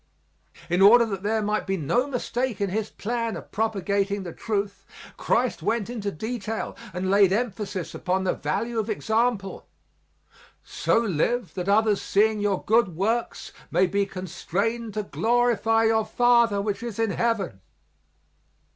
[0.67, 4.83] In order that there might be no mistake in His plan of propagating the truth,
[5.15, 9.67] Christ went into detail and laid emphasis upon the value of example
[10.63, 16.59] "So live that others seeing your good works may be constrained to glorify your Father
[16.59, 17.61] which is in Heaven."